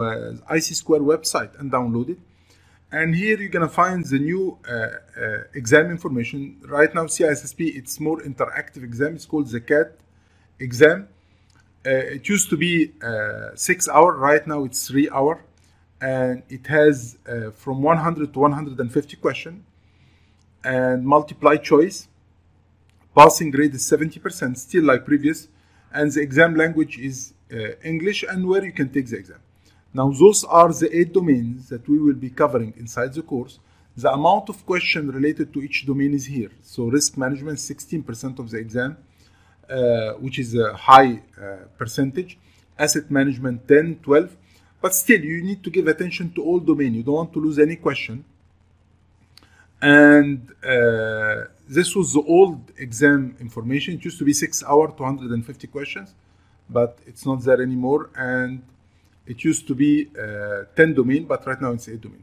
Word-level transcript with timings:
uh, 0.00 0.34
ISC 0.48 0.74
Square 0.74 1.00
website 1.00 1.58
and 1.58 1.72
download 1.72 2.10
it. 2.10 2.18
And 2.92 3.16
here 3.16 3.36
you're 3.36 3.48
gonna 3.48 3.68
find 3.68 4.04
the 4.04 4.18
new 4.18 4.56
uh, 4.66 4.72
uh, 4.72 5.38
exam 5.54 5.90
information. 5.90 6.56
Right 6.68 6.94
now, 6.94 7.06
CISSP, 7.06 7.76
it's 7.76 7.98
more 7.98 8.20
interactive 8.20 8.84
exam. 8.84 9.16
It's 9.16 9.26
called 9.26 9.48
the 9.48 9.60
CAT 9.60 9.98
exam. 10.60 11.08
Uh, 11.84 11.90
it 12.16 12.28
used 12.28 12.48
to 12.50 12.56
be 12.56 12.92
uh, 13.02 13.56
six 13.56 13.88
hour. 13.88 14.16
Right 14.16 14.46
now, 14.46 14.64
it's 14.64 14.86
three 14.86 15.10
hour, 15.10 15.44
and 16.00 16.44
it 16.48 16.68
has 16.68 17.18
uh, 17.28 17.50
from 17.50 17.82
100 17.82 18.32
to 18.32 18.38
150 18.38 19.16
question, 19.16 19.64
and 20.62 21.04
multiply 21.04 21.56
choice. 21.56 22.08
Passing 23.16 23.50
grade 23.50 23.74
is 23.74 23.82
70%, 23.82 24.56
still 24.56 24.84
like 24.84 25.04
previous, 25.04 25.48
and 25.92 26.12
the 26.12 26.20
exam 26.20 26.54
language 26.54 26.98
is 26.98 27.34
English, 27.82 28.22
and 28.22 28.46
where 28.46 28.64
you 28.64 28.72
can 28.72 28.88
take 28.90 29.08
the 29.08 29.16
exam. 29.16 29.40
Now, 29.98 30.08
those 30.10 30.44
are 30.44 30.72
the 30.72 30.88
eight 30.96 31.12
domains 31.12 31.68
that 31.70 31.88
we 31.88 31.98
will 31.98 32.20
be 32.26 32.30
covering 32.30 32.72
inside 32.76 33.14
the 33.14 33.22
course. 33.22 33.58
The 33.96 34.10
amount 34.12 34.48
of 34.48 34.64
question 34.64 35.10
related 35.10 35.52
to 35.54 35.58
each 35.66 35.78
domain 35.86 36.14
is 36.14 36.26
here. 36.26 36.52
So, 36.62 36.84
risk 36.84 37.16
management, 37.16 37.58
16% 37.58 38.38
of 38.38 38.48
the 38.52 38.58
exam, 38.58 38.96
uh, 39.68 40.12
which 40.24 40.38
is 40.38 40.54
a 40.54 40.72
high 40.72 41.12
uh, 41.16 41.64
percentage. 41.76 42.38
Asset 42.78 43.10
management, 43.10 43.66
10, 43.66 43.98
12. 44.04 44.36
But 44.80 44.94
still, 44.94 45.20
you 45.20 45.42
need 45.42 45.64
to 45.64 45.70
give 45.76 45.88
attention 45.88 46.30
to 46.34 46.44
all 46.44 46.60
domain. 46.60 46.94
You 46.94 47.02
don't 47.02 47.20
want 47.22 47.32
to 47.32 47.40
lose 47.40 47.58
any 47.58 47.74
question. 47.74 48.24
And 49.82 50.48
uh, 50.62 51.46
this 51.68 51.96
was 51.96 52.12
the 52.12 52.22
old 52.22 52.70
exam 52.76 53.36
information. 53.40 53.94
It 53.94 54.04
used 54.04 54.20
to 54.20 54.24
be 54.24 54.32
six 54.32 54.62
hour, 54.62 54.92
250 54.96 55.66
questions, 55.66 56.14
but 56.70 57.00
it's 57.04 57.26
not 57.26 57.42
there 57.42 57.60
anymore. 57.60 58.10
And 58.14 58.62
it 59.28 59.44
used 59.44 59.68
to 59.68 59.74
be 59.74 60.08
uh, 60.18 60.64
10 60.74 60.94
domain, 60.94 61.24
but 61.26 61.46
right 61.46 61.60
now 61.60 61.72
it's 61.72 61.88
8 61.88 62.00
domain. 62.00 62.22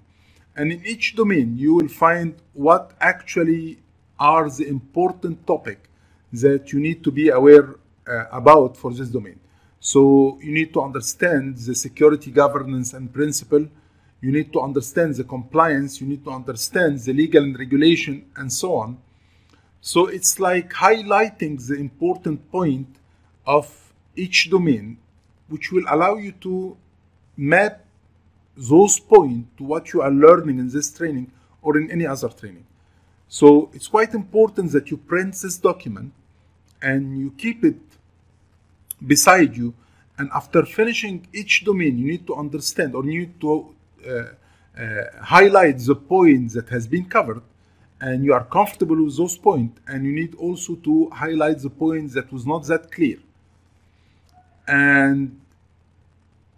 And 0.55 0.71
in 0.71 0.85
each 0.85 1.15
domain, 1.15 1.55
you 1.57 1.75
will 1.75 1.87
find 1.87 2.35
what 2.53 2.93
actually 2.99 3.79
are 4.20 4.49
the 4.49 4.67
important 4.67 5.45
topic 5.45 5.89
that 6.34 6.73
you 6.73 6.79
need 6.79 7.03
to 7.03 7.12
be 7.12 7.29
aware 7.29 7.75
uh, 8.07 8.25
about 8.31 8.75
for 8.75 8.91
this 8.91 9.09
domain. 9.09 9.39
So 9.79 10.39
you 10.41 10.51
need 10.51 10.73
to 10.73 10.81
understand 10.81 11.57
the 11.57 11.75
security 11.75 12.31
governance 12.31 12.93
and 12.93 13.13
principle. 13.13 13.67
You 14.21 14.31
need 14.31 14.51
to 14.53 14.62
understand 14.62 15.15
the 15.15 15.25
compliance. 15.25 16.01
You 16.01 16.07
need 16.07 16.23
to 16.23 16.31
understand 16.31 16.99
the 16.99 17.13
legal 17.13 17.43
and 17.43 17.57
regulation 17.59 18.25
and 18.35 18.51
so 18.51 18.77
on. 18.77 18.97
So 19.81 20.07
it's 20.07 20.40
like 20.40 20.71
highlighting 20.73 21.67
the 21.67 21.75
important 21.75 22.51
point 22.51 22.87
of 23.45 23.93
each 24.15 24.49
domain, 24.49 24.97
which 25.49 25.71
will 25.71 25.85
allow 25.87 26.15
you 26.15 26.31
to 26.41 26.77
map 27.37 27.83
those 28.55 28.99
points 28.99 29.49
to 29.57 29.63
what 29.63 29.93
you 29.93 30.01
are 30.01 30.11
learning 30.11 30.59
in 30.59 30.69
this 30.69 30.91
training 30.91 31.31
or 31.61 31.77
in 31.77 31.91
any 31.91 32.05
other 32.05 32.29
training. 32.29 32.65
So 33.27 33.69
it's 33.73 33.87
quite 33.87 34.13
important 34.13 34.71
that 34.71 34.89
you 34.91 34.97
print 34.97 35.35
this 35.35 35.57
document 35.57 36.13
and 36.81 37.19
you 37.19 37.31
keep 37.31 37.63
it 37.63 37.79
beside 39.05 39.57
you. 39.57 39.73
And 40.17 40.29
after 40.33 40.63
finishing 40.63 41.27
each 41.33 41.65
domain, 41.65 41.97
you 41.97 42.05
need 42.05 42.25
to 42.27 42.35
understand 42.35 42.95
or 42.95 43.03
you 43.03 43.21
need 43.21 43.41
to 43.41 43.75
uh, 44.07 44.11
uh, 44.79 45.03
highlight 45.21 45.79
the 45.79 45.95
point 45.95 46.53
that 46.53 46.69
has 46.69 46.87
been 46.87 47.05
covered 47.05 47.41
and 47.99 48.23
you 48.23 48.33
are 48.33 48.43
comfortable 48.43 49.03
with 49.03 49.17
those 49.17 49.37
points 49.37 49.79
and 49.87 50.05
you 50.05 50.13
need 50.13 50.35
also 50.35 50.75
to 50.75 51.09
highlight 51.09 51.59
the 51.59 51.69
points 51.69 52.13
that 52.13 52.31
was 52.31 52.45
not 52.45 52.65
that 52.67 52.91
clear 52.91 53.17
and 54.67 55.39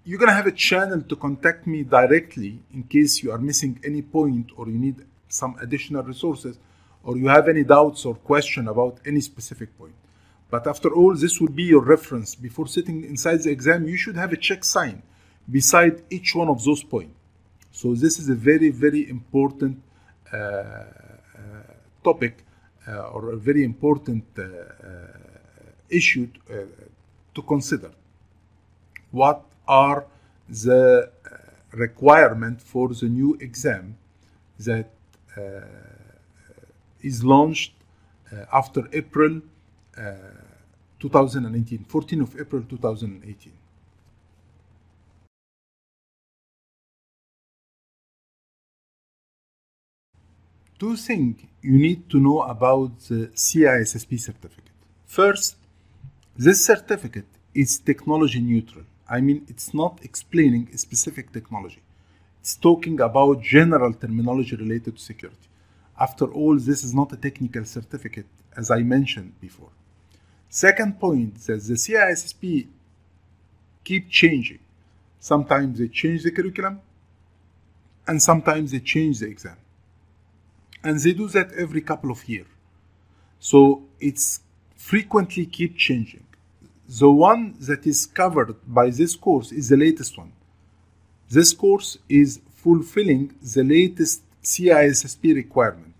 you're 0.08 0.18
going 0.18 0.30
to 0.30 0.34
have 0.42 0.48
a 0.48 0.54
channel 0.54 1.02
to 1.02 1.18
contact 1.18 1.68
me 1.68 1.84
directly 1.84 2.58
in 2.74 2.84
case 2.84 3.22
you 3.22 3.30
are 3.30 3.38
missing 3.38 3.78
any 3.84 4.02
point 4.02 4.50
or 4.56 4.70
you 4.70 4.78
need 4.78 5.06
some 5.28 5.58
additional 5.62 6.02
resources 6.02 6.58
or 7.04 7.18
you 7.18 7.28
have 7.28 7.50
any 7.50 7.66
doubts 7.66 8.06
or 8.06 8.16
question 8.16 8.70
about 8.70 9.02
any 9.06 9.20
specific 9.20 9.78
point. 9.78 9.96
But 10.50 10.66
after 10.66 10.96
all, 10.96 11.14
this 11.14 11.42
will 11.42 11.50
be 11.50 11.64
your 11.64 11.84
reference. 11.84 12.36
Before 12.36 12.68
sitting 12.68 13.04
inside 13.04 13.44
the 13.44 13.52
exam, 13.52 13.86
you 13.86 13.98
should 13.98 14.16
have 14.16 14.32
a 14.32 14.38
check 14.38 14.64
sign 14.64 15.04
beside 15.52 16.02
each 16.10 16.34
one 16.34 16.48
of 16.48 16.64
those 16.64 16.84
points. 16.84 17.14
So 17.74 17.94
this 17.94 18.18
is 18.18 18.30
a 18.30 18.36
very, 18.36 18.70
very 18.70 19.10
important 19.10 19.84
uh, 20.32 20.38
uh, 20.38 20.84
topic 22.02 22.46
uh, 22.88 23.14
or 23.14 23.32
a 23.32 23.36
very 23.36 23.66
important 23.66 24.24
uh, 24.38 24.44
uh, 24.44 24.48
issue 25.90 26.30
uh, 26.50 26.54
to 27.36 27.42
consider. 27.42 27.92
What 29.12 29.44
are 29.68 30.06
the 30.50 31.10
uh, 31.10 31.38
requirement 31.72 32.62
for 32.62 32.90
the 32.90 33.08
new 33.08 33.36
exam 33.40 33.98
that 34.60 34.90
uh, 35.36 35.62
is 37.02 37.24
launched 37.24 37.74
uh, 38.32 38.46
after 38.52 38.88
April 38.94 39.42
uh, 39.98 40.14
2018, 41.00 41.86
14 41.86 42.22
of 42.22 42.40
April 42.40 42.64
2018. 42.64 43.54
Two 50.80 50.96
things 50.96 51.42
you 51.62 51.78
need 51.80 52.08
to 52.10 52.20
know 52.20 52.42
about 52.42 53.00
the 53.08 53.28
CISSP 53.34 54.20
certificate. 54.20 54.72
First, 55.06 55.56
this 56.38 56.64
certificate 56.64 57.26
is 57.56 57.80
technology 57.80 58.40
neutral. 58.40 58.86
I 59.10 59.22
mean, 59.22 59.46
it's 59.48 59.74
not 59.74 60.00
explaining 60.04 60.70
a 60.74 60.78
specific 60.78 61.32
technology. 61.32 61.82
It's 62.42 62.56
talking 62.56 63.00
about 63.00 63.42
general 63.42 63.94
terminology 63.94 64.56
related 64.56 64.98
to 64.98 65.02
security. 65.02 65.48
After 66.00 66.26
all, 66.26 66.58
this 66.58 66.84
is 66.84 66.94
not 66.94 67.12
a 67.14 67.18
technical 67.18 67.66
certificate, 67.66 68.28
as 68.56 68.70
I 68.70 68.84
mentioned 68.84 69.34
before. 69.40 69.70
Second 70.50 71.00
point 71.00 71.36
that 71.46 71.64
the 71.64 71.74
CISSP 71.74 72.68
keep 73.84 74.10
changing. 74.10 74.60
Sometimes 75.20 75.80
they 75.80 75.88
change 75.88 76.24
the 76.24 76.32
curriculum, 76.32 76.82
and 78.08 78.22
sometimes 78.22 78.72
they 78.72 78.80
change 78.80 79.20
the 79.20 79.28
exam. 79.28 79.58
And 80.84 81.00
they 81.00 81.14
do 81.14 81.28
that 81.30 81.52
every 81.54 81.82
couple 81.82 82.12
of 82.12 82.28
years. 82.30 82.48
So 83.40 83.84
it's 84.00 84.42
frequently 84.76 85.46
keep 85.46 85.78
changing 85.78 86.24
the 86.88 87.12
one 87.12 87.56
that 87.60 87.86
is 87.86 88.06
covered 88.06 88.56
by 88.66 88.90
this 88.90 89.16
course 89.16 89.52
is 89.52 89.70
the 89.70 89.78
latest 89.78 90.18
one. 90.18 90.32
This 91.30 91.54
course 91.54 91.98
is 92.08 92.40
fulfilling 92.56 93.36
the 93.42 93.64
latest 93.64 94.24
CISSP 94.42 95.36
requirement. 95.36 95.94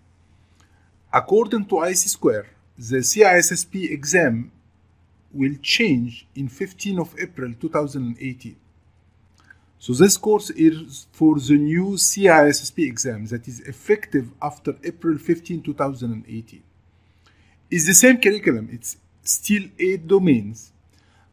According 1.12 1.66
to 1.66 1.76
ISC 1.76 2.08
Square, 2.08 2.46
the 2.78 2.98
CISSP 2.98 3.90
exam 3.90 4.50
will 5.32 5.56
change 5.60 6.26
in 6.34 6.48
15 6.48 6.98
of 6.98 7.14
April 7.20 7.52
2018. 7.60 8.56
So 9.78 9.92
this 9.92 10.16
course 10.16 10.50
is 10.50 11.06
for 11.12 11.38
the 11.38 11.56
new 11.56 11.90
CISSP 11.92 12.86
exam 12.86 13.26
that 13.26 13.46
is 13.46 13.60
effective 13.60 14.30
after 14.40 14.76
April 14.82 15.18
15, 15.18 15.62
2018. 15.62 16.62
It's 17.70 17.86
the 17.86 17.94
same 17.94 18.18
curriculum, 18.18 18.70
it's 18.72 18.96
still 19.22 19.64
eight 19.78 20.08
domains, 20.08 20.72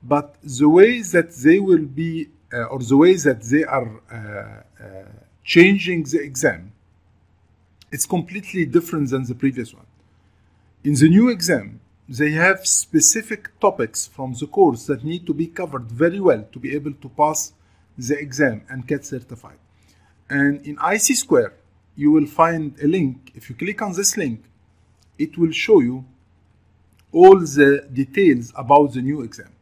but 0.08 0.36
the 0.44 0.70
way 0.70 1.02
that 1.02 1.32
they 1.44 1.60
will 1.60 1.86
be 1.86 2.30
uh, 2.54 2.64
or 2.66 2.80
the 2.80 2.96
way 2.96 3.16
that 3.16 3.42
they 3.42 3.64
are 3.64 3.90
uh, 4.12 4.84
uh, 4.84 5.04
changing 5.44 6.04
the 6.04 6.22
exam 6.22 6.72
it's 7.92 8.06
completely 8.06 8.66
different 8.66 9.10
than 9.10 9.24
the 9.26 9.36
previous 9.36 9.74
one. 9.74 9.86
In 10.84 10.96
the 10.96 11.10
new 11.10 11.30
exam 11.30 11.80
they 12.08 12.32
have 12.32 12.68
specific 12.68 13.60
topics 13.60 14.06
from 14.06 14.34
the 14.40 14.46
course 14.46 14.86
that 14.86 15.04
need 15.04 15.26
to 15.26 15.34
be 15.34 15.48
covered 15.48 15.86
very 15.90 16.20
well 16.20 16.44
to 16.52 16.60
be 16.60 16.76
able 16.76 16.94
to 16.94 17.10
pass 17.10 17.54
the 17.98 18.16
exam 18.20 18.62
and 18.70 18.86
get 18.86 19.06
certified. 19.06 19.58
And 20.30 20.64
in 20.68 20.76
ISC 20.76 21.16
square 21.16 21.54
you 21.96 22.12
will 22.12 22.28
find 22.28 22.76
a 22.84 22.88
link. 22.88 23.32
If 23.34 23.50
you 23.50 23.56
click 23.56 23.82
on 23.82 23.94
this 23.94 24.18
link 24.18 24.44
it 25.18 25.38
will 25.38 25.52
show 25.52 25.80
you 25.80 26.06
all 27.12 27.40
the 27.40 27.88
details 27.92 28.52
about 28.56 28.94
the 28.94 29.02
new 29.02 29.22
exam 29.22 29.55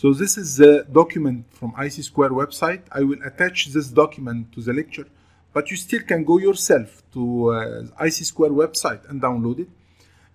so 0.00 0.12
this 0.12 0.38
is 0.38 0.58
the 0.58 0.86
document 0.92 1.46
from 1.50 1.72
ISC 1.72 2.04
Square 2.04 2.30
website. 2.30 2.82
I 2.92 3.00
will 3.00 3.20
attach 3.24 3.66
this 3.74 3.88
document 3.88 4.52
to 4.52 4.60
the 4.60 4.72
lecture, 4.72 5.08
but 5.52 5.72
you 5.72 5.76
still 5.76 6.02
can 6.02 6.22
go 6.22 6.38
yourself 6.38 7.02
to 7.14 7.22
uh, 7.50 8.04
ISC 8.04 8.26
Square 8.26 8.50
website 8.50 9.02
and 9.10 9.20
download 9.20 9.58
it. 9.58 9.68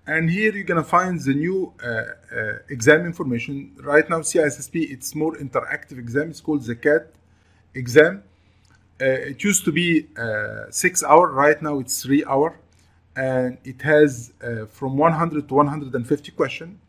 And 0.05 0.29
here 0.29 0.51
you're 0.51 0.65
gonna 0.65 0.83
find 0.83 1.17
the 1.17 1.33
new 1.33 1.71
uh, 1.81 1.87
uh, 1.87 2.57
exam 2.67 3.05
information. 3.05 3.71
Right 3.81 4.09
now, 4.09 4.19
CISSP, 4.19 4.91
it's 4.91 5.15
more 5.15 5.33
interactive 5.37 5.97
exam. 5.97 6.31
It's 6.31 6.41
called 6.41 6.63
the 6.63 6.75
CAT 6.75 7.13
exam. 7.73 8.21
Uh, 8.99 9.31
it 9.31 9.41
used 9.45 9.63
to 9.63 9.71
be 9.71 10.07
uh, 10.17 10.65
six 10.71 11.03
hour. 11.05 11.31
Right 11.31 11.61
now, 11.61 11.79
it's 11.79 12.03
three 12.03 12.25
hour, 12.25 12.59
and 13.15 13.59
it 13.63 13.81
has 13.83 14.33
uh, 14.43 14.65
from 14.65 14.97
100 14.97 15.47
to 15.47 15.53
150 15.53 16.31
question, 16.31 16.81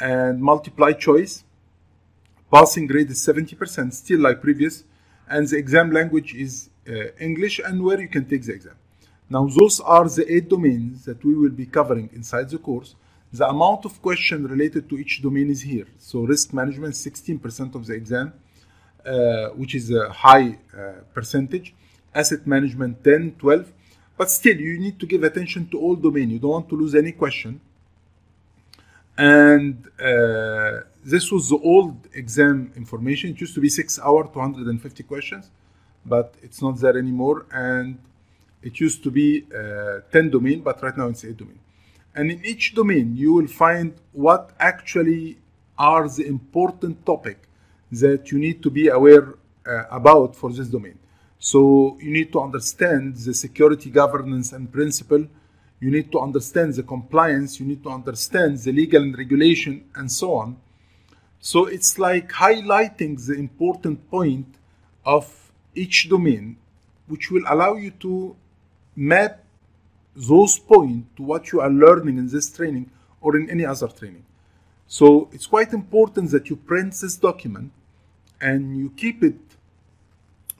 and 0.00 0.40
multiply 0.40 0.92
choice 0.92 1.44
passing 2.54 2.86
grade 2.86 3.10
is 3.10 3.18
70%, 3.18 3.92
still 3.92 4.20
like 4.20 4.40
previous, 4.40 4.84
and 5.28 5.48
the 5.48 5.56
exam 5.56 5.90
language 5.90 6.34
is 6.46 6.70
uh, 6.88 6.92
English, 7.28 7.60
and 7.66 7.82
where 7.82 8.00
you 8.00 8.08
can 8.08 8.24
take 8.30 8.44
the 8.44 8.52
exam. 8.52 8.76
Now, 9.28 9.44
those 9.58 9.80
are 9.80 10.08
the 10.08 10.24
eight 10.34 10.48
domains 10.48 11.04
that 11.06 11.24
we 11.24 11.34
will 11.34 11.56
be 11.62 11.66
covering 11.66 12.10
inside 12.14 12.50
the 12.50 12.58
course. 12.58 12.94
The 13.32 13.48
amount 13.48 13.84
of 13.84 14.00
question 14.00 14.46
related 14.46 14.88
to 14.90 14.94
each 15.02 15.20
domain 15.20 15.50
is 15.50 15.62
here. 15.62 15.88
So, 15.98 16.20
risk 16.20 16.52
management, 16.52 16.94
16% 16.94 17.74
of 17.74 17.86
the 17.88 17.94
exam, 17.94 18.32
uh, 19.04 19.48
which 19.60 19.74
is 19.74 19.90
a 19.90 20.08
high 20.10 20.48
uh, 20.52 21.00
percentage. 21.12 21.74
Asset 22.14 22.46
management, 22.46 23.02
10, 23.02 23.34
12. 23.40 23.72
But 24.16 24.30
still, 24.30 24.56
you 24.56 24.78
need 24.78 25.00
to 25.00 25.06
give 25.06 25.24
attention 25.24 25.66
to 25.70 25.80
all 25.80 25.96
domain. 25.96 26.30
You 26.30 26.38
don't 26.38 26.56
want 26.58 26.68
to 26.68 26.76
lose 26.76 26.94
any 26.94 27.10
question. 27.10 27.60
And 29.16 29.86
uh, 30.00 30.80
this 31.04 31.30
was 31.30 31.48
the 31.48 31.58
old 31.58 32.08
exam 32.12 32.72
information. 32.76 33.30
It 33.30 33.40
used 33.40 33.54
to 33.54 33.60
be 33.60 33.68
six 33.68 33.98
hour, 33.98 34.24
250 34.24 35.02
questions, 35.04 35.50
but 36.04 36.34
it's 36.42 36.60
not 36.60 36.80
there 36.80 36.98
anymore. 36.98 37.46
And 37.52 37.98
it 38.62 38.80
used 38.80 39.02
to 39.04 39.10
be 39.10 39.44
uh, 39.54 40.00
10 40.10 40.30
domain, 40.30 40.60
but 40.62 40.82
right 40.82 40.96
now 40.96 41.08
it's 41.08 41.24
8 41.24 41.36
domain. 41.36 41.60
And 42.14 42.30
in 42.30 42.44
each 42.44 42.74
domain, 42.74 43.16
you 43.16 43.32
will 43.34 43.46
find 43.46 43.94
what 44.12 44.50
actually 44.58 45.38
are 45.78 46.08
the 46.08 46.26
important 46.26 47.04
topic 47.04 47.48
that 47.90 48.30
you 48.30 48.38
need 48.38 48.62
to 48.62 48.70
be 48.70 48.88
aware 48.88 49.34
uh, 49.66 49.84
about 49.90 50.36
for 50.36 50.52
this 50.52 50.68
domain. 50.68 50.98
So 51.38 51.98
you 52.00 52.10
need 52.10 52.32
to 52.32 52.40
understand 52.40 53.16
the 53.16 53.34
security 53.34 53.90
governance 53.90 54.52
and 54.52 54.72
principle. 54.72 55.26
You 55.80 55.90
need 55.90 56.10
to 56.12 56.20
understand 56.20 56.74
the 56.74 56.82
compliance. 56.82 57.60
You 57.60 57.66
need 57.66 57.82
to 57.82 57.90
understand 57.90 58.58
the 58.58 58.72
legal 58.72 59.02
and 59.02 59.16
regulation 59.16 59.84
and 59.94 60.10
so 60.10 60.34
on. 60.34 60.56
So 61.40 61.66
it's 61.66 61.98
like 61.98 62.30
highlighting 62.32 63.26
the 63.26 63.34
important 63.34 64.10
point 64.10 64.46
of 65.04 65.52
each 65.74 66.08
domain, 66.08 66.56
which 67.06 67.30
will 67.30 67.44
allow 67.48 67.74
you 67.74 67.90
to 68.00 68.34
map 68.96 69.44
those 70.16 70.58
points 70.58 71.08
to 71.16 71.22
what 71.22 71.52
you 71.52 71.60
are 71.60 71.70
learning 71.70 72.18
in 72.18 72.28
this 72.28 72.50
training 72.50 72.90
or 73.20 73.36
in 73.36 73.50
any 73.50 73.64
other 73.66 73.88
training. 73.88 74.24
So 74.86 75.28
it's 75.32 75.46
quite 75.46 75.72
important 75.72 76.30
that 76.30 76.48
you 76.48 76.56
print 76.56 76.94
this 77.00 77.16
document 77.16 77.72
and 78.40 78.78
you 78.78 78.90
keep 78.90 79.22
it 79.22 79.40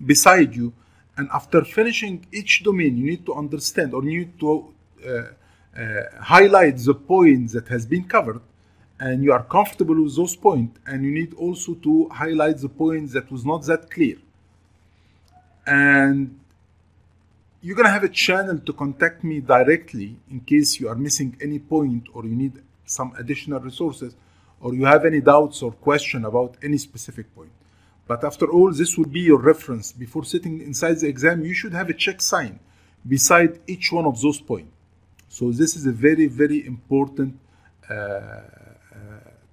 beside 0.04 0.56
you. 0.56 0.72
And 1.16 1.28
after 1.32 1.64
finishing 1.64 2.26
each 2.32 2.64
domain, 2.64 2.96
you 2.96 3.04
need 3.04 3.24
to 3.26 3.34
understand 3.34 3.94
or 3.94 4.02
you 4.04 4.20
need 4.20 4.40
to 4.40 4.73
Uh, 5.06 5.32
uh, 5.76 6.02
highlight 6.20 6.76
the 6.78 6.94
point 6.94 7.50
that 7.50 7.66
has 7.66 7.84
been 7.84 8.04
covered 8.04 8.40
and 9.00 9.24
you 9.24 9.32
are 9.32 9.42
comfortable 9.42 10.00
with 10.04 10.14
those 10.14 10.36
points 10.36 10.78
and 10.86 11.04
you 11.04 11.10
need 11.10 11.34
also 11.34 11.74
to 11.74 12.08
highlight 12.10 12.58
the 12.58 12.68
point 12.68 13.10
that 13.10 13.28
was 13.32 13.44
not 13.44 13.64
that 13.66 13.90
clear 13.90 14.16
and 15.66 16.38
you're 17.60 17.74
going 17.74 17.86
to 17.86 17.90
have 17.90 18.04
a 18.04 18.08
channel 18.08 18.58
to 18.58 18.72
contact 18.72 19.24
me 19.24 19.40
directly 19.40 20.16
in 20.30 20.40
case 20.40 20.78
you 20.78 20.88
are 20.88 20.94
missing 20.94 21.36
any 21.40 21.58
point 21.58 22.06
or 22.12 22.24
you 22.24 22.36
need 22.36 22.62
some 22.84 23.14
additional 23.18 23.58
resources 23.58 24.14
or 24.60 24.74
you 24.74 24.84
have 24.84 25.04
any 25.06 25.20
doubts 25.20 25.62
or 25.62 25.72
question 25.72 26.24
about 26.24 26.56
any 26.62 26.76
specific 26.76 27.34
point. 27.34 27.50
But 28.06 28.22
after 28.22 28.46
all, 28.50 28.70
this 28.70 28.98
will 28.98 29.06
be 29.06 29.20
your 29.20 29.40
reference. 29.40 29.92
Before 29.92 30.24
sitting 30.24 30.60
inside 30.60 31.00
the 31.00 31.08
exam, 31.08 31.42
you 31.42 31.54
should 31.54 31.72
have 31.72 31.88
a 31.88 31.94
check 31.94 32.20
sign 32.20 32.60
beside 33.08 33.60
each 33.66 33.90
one 33.90 34.04
of 34.04 34.20
those 34.20 34.40
points. 34.40 34.73
So 35.34 35.50
this 35.50 35.74
is 35.74 35.84
a 35.84 35.90
very, 35.90 36.28
very 36.28 36.64
important 36.64 37.36
uh, 37.90 37.94
uh, 37.94 38.40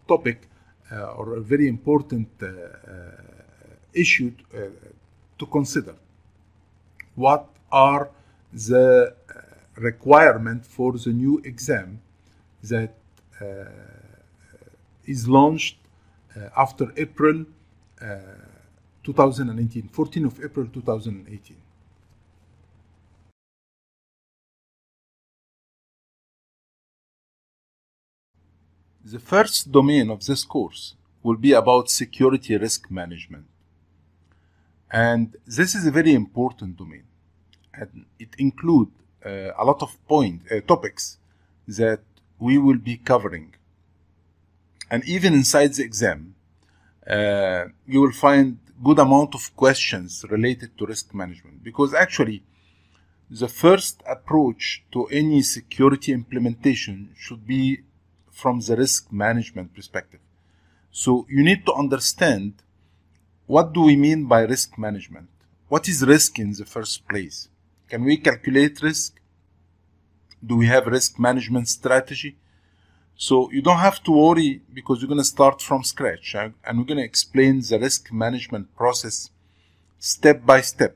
topic 0.08 0.48
uh, 0.92 1.18
or 1.18 1.38
a 1.38 1.42
very 1.42 1.68
important 1.68 2.30
uh, 2.40 2.46
uh, 2.46 2.52
issue 3.92 4.32
uh, 4.54 4.60
to 5.40 5.46
consider. 5.48 5.96
What 7.16 7.50
are 7.72 8.12
the 8.54 9.16
requirement 9.76 10.68
for 10.68 10.94
the 11.00 11.10
new 11.10 11.42
exam 11.44 12.00
that 12.62 12.94
is 15.08 15.28
launched 15.28 15.78
after 16.56 16.94
April 16.96 17.46
2018, 19.04 19.88
14 19.88 20.26
of 20.26 20.44
April 20.44 20.68
2018. 20.68 21.58
The 29.04 29.20
first 29.20 29.72
domain 29.72 30.10
of 30.12 30.26
this 30.26 30.44
course 30.44 30.96
will 31.24 31.38
be 31.38 31.54
about 31.54 31.90
security 31.90 32.56
risk 32.58 32.92
management. 32.92 33.46
And 34.92 35.36
this 35.46 35.74
is 35.74 35.88
a 35.88 35.92
very 35.92 36.14
important 36.14 36.78
domain. 36.78 37.04
And 37.74 38.06
it 38.20 38.30
includes 38.38 38.92
uh, 39.26 39.52
a 39.58 39.64
lot 39.64 39.82
of 39.82 39.96
point 40.08 40.42
uh, 40.52 40.62
topics 40.62 41.18
that 41.68 42.02
we 42.40 42.58
will 42.58 42.78
be 42.78 42.98
covering. 42.98 43.56
And 44.90 45.04
even 45.06 45.34
inside 45.34 45.74
the 45.74 45.84
exam, 45.84 46.36
uh, 47.08 47.66
you 47.88 48.02
will 48.02 48.12
find 48.12 48.60
good 48.84 49.00
amount 49.00 49.34
of 49.36 49.56
questions 49.56 50.26
related 50.30 50.78
to 50.78 50.86
risk 50.86 51.14
management 51.14 51.64
because 51.64 51.94
actually 51.94 52.44
the 53.30 53.48
first 53.48 54.02
approach 54.08 54.84
to 54.92 55.06
any 55.08 55.42
security 55.42 56.12
implementation 56.12 57.10
should 57.18 57.48
be 57.48 57.82
from 58.42 58.60
the 58.60 58.76
risk 58.76 59.12
management 59.12 59.74
perspective. 59.76 60.20
So 60.92 61.26
you 61.30 61.44
need 61.44 61.66
to 61.68 61.74
understand 61.74 62.54
what 63.46 63.74
do 63.74 63.82
we 63.82 63.96
mean 63.96 64.26
by 64.26 64.42
risk 64.42 64.78
management? 64.78 65.30
What 65.68 65.88
is 65.88 66.06
risk 66.16 66.40
in 66.40 66.52
the 66.54 66.66
first 66.66 67.08
place? 67.08 67.38
Can 67.90 68.04
we 68.04 68.18
calculate 68.18 68.82
risk? 68.82 69.20
Do 70.50 70.56
we 70.62 70.68
have 70.68 70.88
risk 70.88 71.20
management 71.20 71.68
strategy? 71.68 72.38
So 73.16 73.52
you 73.52 73.62
don't 73.62 73.86
have 73.90 74.02
to 74.06 74.12
worry 74.12 74.62
because 74.74 75.00
you're 75.00 75.14
going 75.16 75.28
to 75.28 75.36
start 75.38 75.62
from 75.62 75.84
scratch 75.84 76.36
and 76.36 76.78
we're 76.78 76.92
going 76.92 77.04
to 77.04 77.12
explain 77.14 77.62
the 77.62 77.78
risk 77.80 78.12
management 78.12 78.76
process 78.76 79.30
step 80.00 80.46
by 80.46 80.62
step 80.62 80.96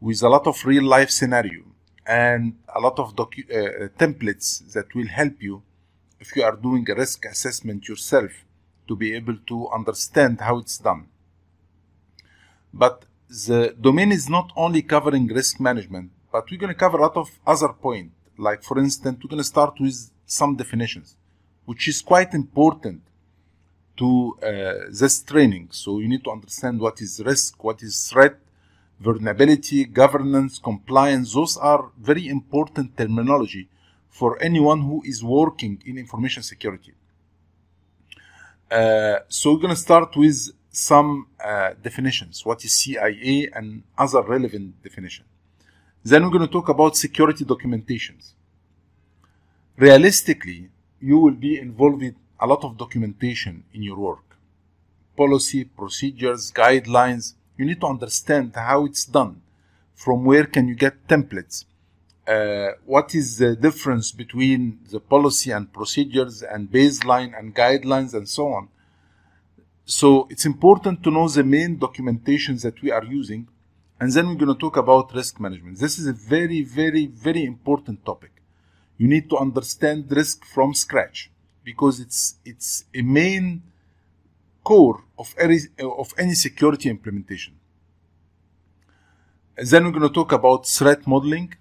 with 0.00 0.22
a 0.22 0.28
lot 0.28 0.46
of 0.46 0.64
real 0.66 0.84
life 0.84 1.10
scenario 1.10 1.62
and 2.06 2.42
a 2.74 2.80
lot 2.80 2.98
of 2.98 3.16
docu- 3.16 3.50
uh, 3.50 3.88
templates 4.02 4.72
that 4.72 4.94
will 4.94 5.06
help 5.06 5.36
you 5.40 5.62
if 6.20 6.36
you 6.36 6.42
are 6.42 6.56
doing 6.56 6.88
a 6.90 6.94
risk 6.94 7.24
assessment 7.24 7.88
yourself 7.88 8.30
to 8.86 8.94
be 8.94 9.14
able 9.14 9.36
to 9.46 9.68
understand 9.70 10.40
how 10.40 10.58
it's 10.58 10.78
done. 10.78 11.06
But 12.72 13.04
the 13.28 13.74
domain 13.80 14.12
is 14.12 14.28
not 14.28 14.52
only 14.56 14.82
covering 14.82 15.26
risk 15.28 15.60
management, 15.60 16.10
but 16.32 16.50
we're 16.50 16.58
going 16.58 16.72
to 16.72 16.78
cover 16.78 16.98
a 16.98 17.02
lot 17.02 17.16
of 17.16 17.30
other 17.46 17.68
points. 17.68 18.14
Like, 18.36 18.62
for 18.62 18.78
instance, 18.78 19.18
we're 19.22 19.30
going 19.30 19.38
to 19.38 19.44
start 19.44 19.74
with 19.80 20.10
some 20.26 20.56
definitions, 20.56 21.16
which 21.64 21.88
is 21.88 22.02
quite 22.02 22.34
important 22.34 23.02
to 23.96 24.36
uh, 24.42 24.88
this 24.90 25.22
training. 25.22 25.68
So 25.72 25.98
you 25.98 26.08
need 26.08 26.24
to 26.24 26.30
understand 26.30 26.80
what 26.80 27.00
is 27.00 27.20
risk, 27.24 27.62
what 27.62 27.82
is 27.82 28.08
threat, 28.10 28.36
vulnerability, 28.98 29.84
governance, 29.84 30.58
compliance. 30.58 31.34
Those 31.34 31.56
are 31.56 31.90
very 31.98 32.28
important 32.28 32.96
terminology 32.96 33.68
for 34.10 34.40
anyone 34.42 34.82
who 34.82 35.02
is 35.04 35.22
working 35.22 35.82
in 35.86 35.96
information 35.96 36.42
security. 36.42 36.92
Uh, 38.70 39.20
so 39.28 39.52
we're 39.52 39.60
going 39.60 39.74
to 39.74 39.80
start 39.80 40.14
with 40.16 40.50
some 40.70 41.26
uh, 41.42 41.72
definitions. 41.82 42.44
What 42.44 42.64
is 42.64 42.72
CIA 42.72 43.50
and 43.54 43.82
other 43.96 44.22
relevant 44.22 44.82
definition. 44.82 45.24
Then 46.04 46.22
we're 46.22 46.30
going 46.30 46.46
to 46.46 46.52
talk 46.52 46.68
about 46.68 46.96
security 46.96 47.44
documentations. 47.44 48.32
Realistically, 49.76 50.68
you 51.00 51.18
will 51.18 51.34
be 51.34 51.58
involved 51.58 52.02
with 52.02 52.14
a 52.38 52.46
lot 52.46 52.64
of 52.64 52.76
documentation 52.76 53.64
in 53.74 53.82
your 53.82 53.96
work. 53.96 54.36
Policy, 55.16 55.64
procedures, 55.64 56.52
guidelines. 56.52 57.34
You 57.56 57.66
need 57.66 57.80
to 57.80 57.86
understand 57.86 58.52
how 58.54 58.86
it's 58.86 59.04
done. 59.04 59.42
From 59.94 60.24
where 60.24 60.44
can 60.44 60.68
you 60.68 60.74
get 60.74 61.06
templates? 61.06 61.64
Uh, 62.30 62.74
what 62.84 63.12
is 63.20 63.38
the 63.38 63.56
difference 63.56 64.12
between 64.12 64.78
the 64.92 65.00
policy 65.00 65.50
and 65.50 65.72
procedures 65.72 66.44
and 66.44 66.70
baseline 66.70 67.36
and 67.36 67.56
guidelines 67.56 68.14
and 68.14 68.28
so 68.28 68.44
on? 68.52 68.68
So 69.84 70.28
it's 70.30 70.46
important 70.46 71.02
to 71.02 71.10
know 71.10 71.26
the 71.28 71.42
main 71.42 71.76
documentations 71.76 72.62
that 72.62 72.80
we 72.82 72.92
are 72.92 73.04
using. 73.04 73.48
And 73.98 74.12
then 74.12 74.28
we're 74.28 74.36
going 74.36 74.54
to 74.54 74.60
talk 74.66 74.76
about 74.76 75.12
risk 75.12 75.40
management. 75.40 75.80
This 75.80 75.98
is 75.98 76.06
a 76.06 76.12
very, 76.12 76.62
very, 76.62 77.06
very 77.06 77.44
important 77.44 78.06
topic. 78.06 78.30
You 78.96 79.08
need 79.08 79.28
to 79.30 79.36
understand 79.36 80.06
risk 80.10 80.44
from 80.44 80.72
scratch 80.72 81.32
because 81.64 81.98
it's, 81.98 82.36
it's 82.44 82.84
a 82.94 83.02
main 83.02 83.64
core 84.62 85.02
of 85.18 85.34
any, 85.36 85.58
of 85.80 86.14
any 86.16 86.34
security 86.34 86.88
implementation. 86.88 87.54
And 89.56 89.66
then 89.66 89.84
we're 89.84 89.98
going 89.98 90.08
to 90.08 90.14
talk 90.14 90.30
about 90.30 90.68
threat 90.68 91.08
modeling. 91.08 91.54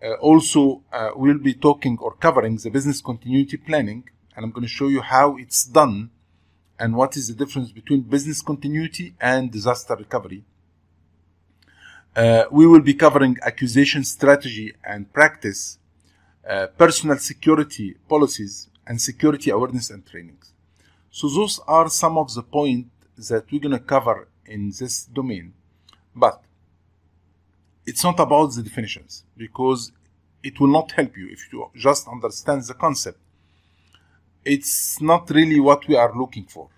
Uh, 0.00 0.12
also, 0.14 0.82
uh, 0.92 1.10
we'll 1.16 1.38
be 1.38 1.54
talking 1.54 1.98
or 2.00 2.14
covering 2.14 2.56
the 2.56 2.70
business 2.70 3.00
continuity 3.00 3.56
planning, 3.56 4.04
and 4.36 4.44
I'm 4.44 4.52
going 4.52 4.66
to 4.66 4.68
show 4.68 4.88
you 4.88 5.00
how 5.00 5.36
it's 5.36 5.64
done 5.64 6.10
and 6.78 6.94
what 6.94 7.16
is 7.16 7.28
the 7.28 7.34
difference 7.34 7.72
between 7.72 8.02
business 8.02 8.40
continuity 8.40 9.14
and 9.20 9.50
disaster 9.50 9.96
recovery. 9.96 10.44
Uh, 12.14 12.44
we 12.50 12.66
will 12.66 12.80
be 12.80 12.94
covering 12.94 13.36
acquisition 13.42 14.04
strategy 14.04 14.72
and 14.84 15.12
practice, 15.12 15.78
uh, 16.48 16.68
personnel 16.68 17.18
security 17.18 17.96
policies, 18.08 18.68
and 18.86 19.00
security 19.00 19.50
awareness 19.50 19.90
and 19.90 20.06
trainings. 20.06 20.52
So 21.10 21.28
those 21.28 21.60
are 21.66 21.90
some 21.90 22.16
of 22.16 22.32
the 22.34 22.42
points 22.42 22.90
that 23.28 23.50
we're 23.50 23.60
going 23.60 23.72
to 23.72 23.80
cover 23.80 24.28
in 24.46 24.72
this 24.78 25.04
domain. 25.04 25.52
But 26.14 26.42
it's 27.88 28.04
not 28.04 28.20
about 28.20 28.48
the 28.54 28.62
definitions 28.62 29.24
because 29.36 29.92
it 30.42 30.60
will 30.60 30.72
not 30.78 30.92
help 30.92 31.16
you 31.16 31.28
if 31.30 31.50
you 31.50 31.58
just 31.74 32.06
understand 32.06 32.62
the 32.62 32.74
concept. 32.74 33.18
It's 34.44 35.00
not 35.00 35.30
really 35.30 35.58
what 35.58 35.88
we 35.88 35.96
are 35.96 36.14
looking 36.14 36.44
for. 36.44 36.68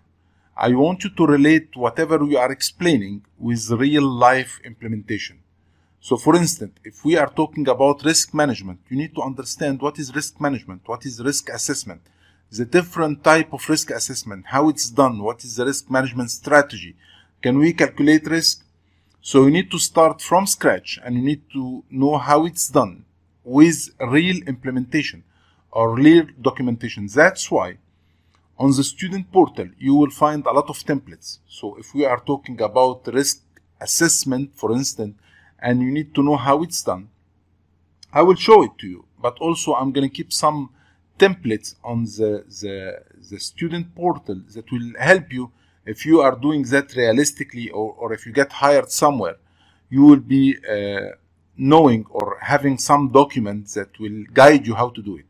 I 0.57 0.69
want 0.83 1.03
you 1.05 1.11
to 1.11 1.27
relate 1.27 1.69
whatever 1.75 2.17
we 2.19 2.37
are 2.37 2.53
explaining 2.53 3.23
with 3.39 3.71
real 3.71 4.09
life 4.29 4.61
implementation. 4.65 5.39
So, 6.01 6.17
for 6.17 6.37
instance, 6.37 6.77
if 6.85 7.05
we 7.05 7.17
are 7.17 7.31
talking 7.41 7.67
about 7.69 8.05
risk 8.05 8.33
management, 8.33 8.79
you 8.89 8.97
need 8.97 9.15
to 9.17 9.23
understand 9.23 9.83
what 9.83 9.99
is 9.99 10.15
risk 10.15 10.41
management, 10.41 10.83
what 10.87 11.05
is 11.05 11.21
risk 11.31 11.49
assessment, 11.49 12.03
the 12.53 12.65
different 12.65 13.25
type 13.25 13.53
of 13.53 13.69
risk 13.69 13.91
assessment, 13.91 14.47
how 14.47 14.69
it's 14.69 14.89
done, 14.91 15.23
what 15.23 15.45
is 15.45 15.57
the 15.57 15.67
risk 15.67 15.91
management 15.91 16.31
strategy, 16.31 16.95
can 17.43 17.59
we 17.59 17.73
calculate 17.73 18.27
risk? 18.27 18.65
So 19.23 19.45
you 19.45 19.51
need 19.51 19.71
to 19.71 19.79
start 19.79 20.23
from 20.23 20.47
scratch 20.47 20.99
and 21.05 21.15
you 21.15 21.23
need 21.23 21.43
to 21.53 21.85
know 21.91 22.17
how 22.17 22.47
it's 22.47 22.69
done 22.69 23.05
with 23.45 23.91
real 24.01 24.37
implementation 24.47 25.25
or 25.71 25.95
real 25.95 26.27
documentation. 26.41 27.07
That's 27.07 27.51
why 27.51 27.79
on 28.59 28.71
the 28.71 28.83
student 28.83 29.31
portal 29.31 29.69
you 29.79 29.95
will 29.95 30.11
find 30.11 30.47
a 30.47 30.53
lot 30.53 30.71
of 30.71 30.79
templates. 30.79 31.39
So 31.47 31.77
if 31.77 31.95
we 31.95 32.07
are 32.07 32.21
talking 32.21 32.61
about 32.63 33.07
risk 33.09 33.43
assessment, 33.79 34.53
for 34.55 34.73
instance, 34.73 35.17
and 35.59 35.83
you 35.83 35.91
need 35.91 36.15
to 36.15 36.23
know 36.23 36.37
how 36.37 36.63
it's 36.63 36.83
done, 36.83 37.11
I 38.13 38.23
will 38.23 38.37
show 38.37 38.63
it 38.63 38.79
to 38.79 38.87
you. 38.87 39.05
But 39.21 39.37
also 39.39 39.75
I'm 39.75 39.93
going 39.93 40.09
to 40.09 40.15
keep 40.15 40.33
some 40.33 40.71
templates 41.19 41.75
on 41.85 42.05
the, 42.05 42.45
the, 42.49 43.03
the 43.31 43.39
student 43.39 43.95
portal 43.95 44.41
that 44.55 44.73
will 44.73 44.93
help 44.99 45.31
you 45.31 45.53
if 45.91 46.07
you 46.07 46.21
are 46.21 46.37
doing 46.47 46.63
that 46.75 46.95
realistically 46.95 47.69
or, 47.71 47.89
or 48.01 48.13
if 48.13 48.25
you 48.27 48.33
get 48.33 48.53
hired 48.53 48.91
somewhere, 48.91 49.37
you 49.89 50.03
will 50.03 50.25
be 50.37 50.57
uh, 50.57 51.17
knowing 51.57 52.07
or 52.11 52.39
having 52.41 52.79
some 52.79 53.11
documents 53.11 53.75
that 53.75 53.99
will 53.99 54.25
guide 54.33 54.67
you 54.67 54.75
how 54.75 54.89
to 54.91 55.03
do 55.03 55.17
it. 55.17 55.27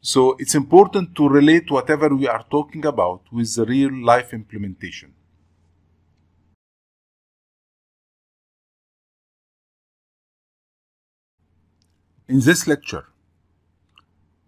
So 0.00 0.34
it's 0.40 0.56
important 0.56 1.14
to 1.14 1.28
relate 1.28 1.70
whatever 1.70 2.08
we 2.08 2.26
are 2.26 2.44
talking 2.50 2.84
about 2.84 3.22
with 3.30 3.54
the 3.54 3.64
real 3.64 3.94
life 4.12 4.34
implementation. 4.34 5.14
In 12.26 12.40
this 12.40 12.66
lecture, 12.66 13.06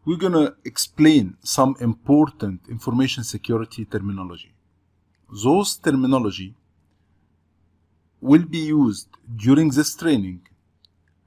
we're 0.05 0.17
going 0.17 0.33
to 0.33 0.57
explain 0.65 1.37
some 1.43 1.77
important 1.81 2.63
information 2.69 3.23
security 3.23 3.85
terminology. 3.85 4.54
Those 5.31 5.77
terminology 5.77 6.55
will 8.21 8.45
be 8.45 8.59
used 8.59 9.09
during 9.37 9.71
this 9.71 9.95
training 9.95 10.41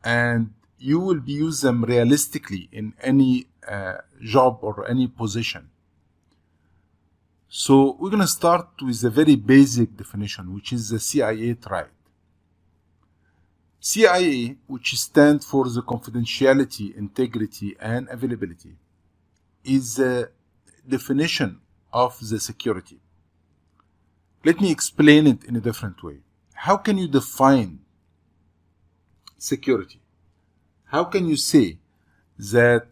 and 0.04 0.54
you 0.80 1.00
will 1.00 1.20
be 1.20 1.34
use 1.34 1.62
them 1.62 1.84
realistically 1.84 2.70
in 2.72 2.94
any 3.02 3.48
uh, 3.68 3.98
job 4.22 4.60
or 4.62 4.88
any 4.90 5.08
position. 5.08 5.70
So 7.50 7.98
we're 8.00 8.10
going 8.10 8.22
to 8.22 8.28
start 8.28 8.70
with 8.82 9.04
a 9.04 9.10
very 9.10 9.36
basic 9.36 9.96
definition, 9.96 10.54
which 10.54 10.74
is 10.74 10.90
the 10.90 11.00
CIA 11.00 11.54
triad. 11.56 11.90
CIA, 13.80 14.58
which 14.68 14.96
stands 15.00 15.46
for 15.46 15.70
the 15.70 15.82
confidentiality, 15.82 16.96
integrity, 16.96 17.76
and 17.80 18.08
availability, 18.10 18.76
is 19.64 19.96
the 19.96 20.30
definition 20.88 21.60
of 21.94 22.18
the 22.30 22.40
security. 22.40 23.00
Let 24.46 24.62
me 24.62 24.72
explain 24.72 25.28
it 25.28 25.44
in 25.44 25.56
a 25.56 25.62
different 25.62 26.04
way. 26.04 26.20
How 26.54 26.78
can 26.78 26.98
you 26.98 27.08
define 27.08 27.80
security? 29.38 30.00
How 30.86 31.04
can 31.04 31.28
you 31.28 31.36
say 31.36 31.80
that 32.40 32.88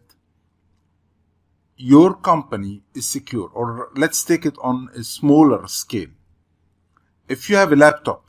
your 1.76 2.14
company 2.14 2.82
is 2.94 3.08
secure? 3.08 3.48
Or 3.52 3.90
let's 3.96 4.24
take 4.24 4.44
it 4.44 4.56
on 4.60 4.88
a 4.94 5.02
smaller 5.02 5.66
scale. 5.66 6.10
If 7.28 7.48
you 7.48 7.56
have 7.56 7.72
a 7.72 7.76
laptop 7.76 8.26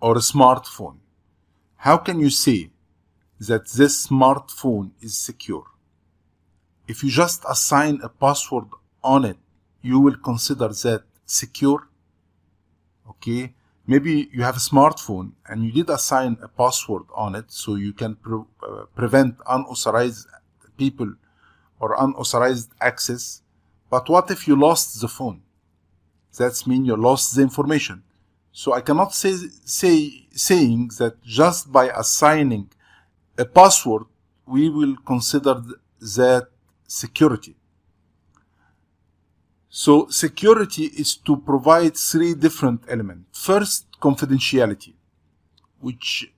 or 0.00 0.16
a 0.16 0.20
smartphone, 0.20 0.98
how 1.76 1.96
can 1.96 2.20
you 2.20 2.30
say 2.30 2.70
that 3.38 3.68
this 3.70 4.06
smartphone 4.06 4.90
is 5.00 5.16
secure? 5.16 5.66
If 6.86 7.02
you 7.04 7.10
just 7.10 7.44
assign 7.48 8.00
a 8.02 8.08
password 8.08 8.66
on 9.02 9.24
it, 9.24 9.38
you 9.80 10.00
will 10.00 10.16
consider 10.16 10.68
that 10.68 11.04
secure. 11.30 11.88
Okay, 13.08 13.54
maybe 13.86 14.28
you 14.32 14.42
have 14.42 14.56
a 14.56 14.60
smartphone 14.60 15.32
and 15.46 15.64
you 15.64 15.72
did 15.72 15.90
assign 15.90 16.36
a 16.42 16.48
password 16.48 17.04
on 17.14 17.34
it 17.34 17.46
so 17.48 17.74
you 17.74 17.92
can 17.92 18.14
pre- 18.16 18.44
uh, 18.62 18.84
prevent 18.94 19.36
unauthorized 19.48 20.26
people 20.76 21.14
or 21.78 21.94
unauthorized 21.98 22.70
access. 22.80 23.42
But 23.88 24.08
what 24.08 24.30
if 24.30 24.46
you 24.46 24.56
lost 24.56 25.00
the 25.00 25.08
phone? 25.08 25.42
That's 26.36 26.66
mean 26.66 26.84
you 26.84 26.96
lost 26.96 27.34
the 27.34 27.42
information. 27.42 28.02
So 28.52 28.72
I 28.72 28.80
cannot 28.80 29.14
say, 29.14 29.34
say 29.64 30.26
saying 30.32 30.90
that 30.98 31.22
just 31.22 31.72
by 31.72 31.88
assigning 31.88 32.70
a 33.38 33.44
password, 33.44 34.04
we 34.46 34.68
will 34.68 34.96
consider 35.04 35.62
that 36.00 36.48
security. 36.86 37.56
So 39.72 40.08
security 40.08 40.86
is 40.86 41.14
to 41.18 41.36
provide 41.36 41.96
three 41.96 42.34
different 42.34 42.82
elements. 42.88 43.38
First, 43.38 43.86
confidentiality, 44.02 44.94
which 45.78 46.32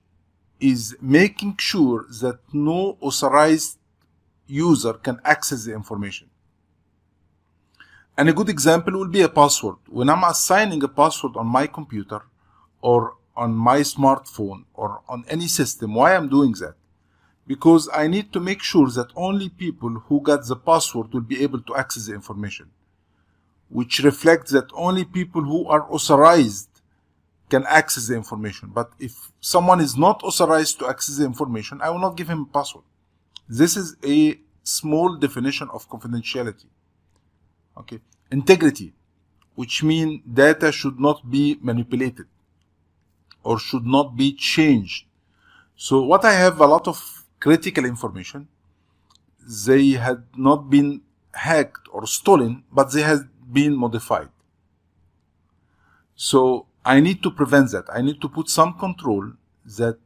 is 0.59 0.95
making 1.01 1.57
sure 1.57 2.05
that 2.21 2.39
no 2.53 2.95
authorized 3.01 3.79
user 4.45 4.93
can 4.93 5.19
access 5.25 5.65
the 5.65 5.73
information. 5.73 6.29
And 8.15 8.29
a 8.29 8.33
good 8.33 8.49
example 8.49 8.93
will 8.93 9.07
be 9.07 9.21
a 9.21 9.29
password. 9.29 9.77
When 9.89 10.09
I'm 10.09 10.23
assigning 10.23 10.83
a 10.83 10.87
password 10.87 11.35
on 11.35 11.47
my 11.47 11.65
computer 11.65 12.21
or 12.81 13.15
on 13.35 13.55
my 13.55 13.79
smartphone 13.79 14.65
or 14.75 15.01
on 15.09 15.25
any 15.27 15.47
system, 15.47 15.95
why 15.95 16.15
I'm 16.15 16.29
doing 16.29 16.51
that? 16.59 16.75
Because 17.47 17.89
I 17.91 18.07
need 18.07 18.31
to 18.33 18.39
make 18.39 18.61
sure 18.61 18.89
that 18.91 19.07
only 19.15 19.49
people 19.49 19.89
who 20.07 20.21
got 20.21 20.45
the 20.45 20.55
password 20.55 21.11
will 21.11 21.21
be 21.21 21.41
able 21.41 21.61
to 21.61 21.75
access 21.75 22.05
the 22.05 22.13
information, 22.13 22.69
which 23.73 23.99
reflects 24.03 24.51
that 24.51 24.69
only 24.75 25.03
people 25.03 25.41
who 25.41 25.65
are 25.67 25.91
authorized 25.91 26.69
can 27.49 27.65
access 27.67 28.07
the 28.07 28.15
information. 28.15 28.69
But 28.71 28.91
if 28.99 29.31
someone 29.41 29.81
is 29.81 29.97
not 29.97 30.21
authorized 30.23 30.77
to 30.79 30.87
access 30.87 31.17
the 31.17 31.25
information, 31.25 31.81
I 31.81 31.89
will 31.89 32.03
not 32.07 32.15
give 32.15 32.29
him 32.29 32.41
a 32.41 32.53
password. 32.53 32.85
This 33.49 33.75
is 33.75 33.97
a 34.05 34.39
small 34.63 35.17
definition 35.17 35.69
of 35.73 35.89
confidentiality. 35.89 36.67
Okay. 37.75 37.99
Integrity, 38.31 38.93
which 39.55 39.81
means 39.81 40.21
data 40.31 40.71
should 40.71 40.99
not 40.99 41.31
be 41.31 41.57
manipulated 41.59 42.27
or 43.41 43.57
should 43.57 43.87
not 43.87 44.15
be 44.15 44.33
changed. 44.33 45.05
So 45.75 46.03
what 46.03 46.23
I 46.25 46.33
have 46.33 46.61
a 46.61 46.67
lot 46.67 46.87
of 46.87 47.25
critical 47.39 47.85
information, 47.85 48.47
they 49.67 49.89
had 49.91 50.23
not 50.37 50.69
been 50.69 51.01
hacked 51.33 51.87
or 51.91 52.05
stolen, 52.05 52.63
but 52.71 52.91
they 52.91 53.01
had 53.01 53.29
been 53.53 53.75
modified. 53.75 54.29
So 56.15 56.67
I 56.85 56.99
need 56.99 57.23
to 57.23 57.31
prevent 57.31 57.71
that. 57.71 57.85
I 57.93 58.01
need 58.01 58.19
to 58.21 58.29
put 58.29 58.49
some 58.49 58.77
control 58.77 59.33
that 59.77 59.97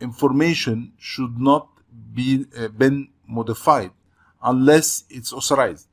information 0.00 0.92
should 0.98 1.40
not 1.40 1.68
be 2.12 2.46
uh, 2.56 2.68
been 2.68 3.08
modified 3.26 3.90
unless 4.42 5.04
it's 5.08 5.32
authorized. 5.32 5.88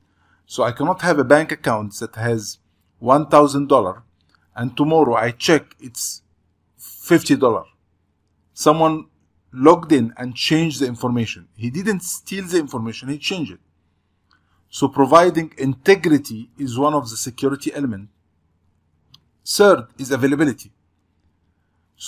So 0.46 0.62
I 0.62 0.72
cannot 0.72 1.00
have 1.02 1.18
a 1.18 1.24
bank 1.24 1.52
account 1.52 1.94
that 2.00 2.14
has 2.16 2.58
$1,000 3.02 4.02
and 4.54 4.76
tomorrow 4.76 5.14
I 5.14 5.30
check 5.30 5.74
it's 5.80 6.22
$50. 6.78 7.64
Someone 8.52 9.06
logged 9.52 9.92
in 9.92 10.12
and 10.16 10.34
changed 10.34 10.80
the 10.80 10.86
information. 10.86 11.48
He 11.56 11.70
didn't 11.70 12.00
steal 12.00 12.44
the 12.44 12.58
information, 12.58 13.08
he 13.08 13.18
changed 13.18 13.52
it. 13.52 13.60
So 14.76 14.88
providing 14.88 15.52
integrity 15.58 16.48
is 16.58 16.78
one 16.78 16.94
of 16.94 17.10
the 17.10 17.16
security 17.28 17.70
elements. 17.74 18.10
Third 19.44 19.84
is 19.98 20.10
availability. 20.10 20.72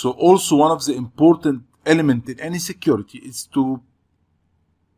So 0.00 0.12
also 0.12 0.56
one 0.56 0.70
of 0.70 0.82
the 0.86 0.94
important 0.94 1.64
element 1.84 2.26
in 2.26 2.40
any 2.40 2.58
security 2.58 3.18
is 3.18 3.44
to 3.52 3.82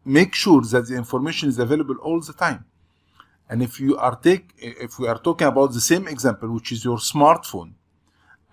make 0.04 0.32
sure 0.32 0.62
that 0.62 0.86
the 0.86 0.94
information 0.94 1.48
is 1.48 1.58
available 1.58 1.96
all 1.96 2.20
the 2.20 2.32
time. 2.32 2.64
And 3.50 3.64
if 3.64 3.80
you 3.80 3.96
are 3.96 4.14
take, 4.14 4.44
if 4.58 5.00
we 5.00 5.08
are 5.08 5.18
talking 5.18 5.48
about 5.48 5.72
the 5.72 5.80
same 5.80 6.06
example, 6.06 6.48
which 6.54 6.70
is 6.70 6.84
your 6.84 6.98
smartphone, 6.98 7.72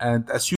and 0.00 0.28
as 0.28 0.42
you 0.50 0.52